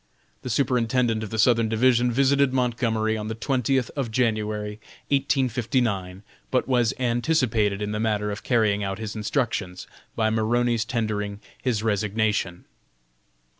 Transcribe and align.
The 0.41 0.49
Superintendent 0.49 1.21
of 1.21 1.29
the 1.29 1.37
Southern 1.37 1.69
Division 1.69 2.11
visited 2.11 2.51
Montgomery 2.53 3.15
on 3.15 3.27
the 3.27 3.35
twentieth 3.35 3.91
of 3.95 4.09
January, 4.09 4.79
1859, 5.09 6.23
but 6.49 6.67
was 6.67 6.91
anticipated 6.97 7.83
in 7.83 7.91
the 7.91 7.99
matter 7.99 8.31
of 8.31 8.41
carrying 8.41 8.83
out 8.83 8.97
his 8.97 9.15
instructions, 9.15 9.85
by 10.15 10.31
Maroney's 10.31 10.85
tendering 10.85 11.39
his 11.61 11.83
resignation. 11.83 12.65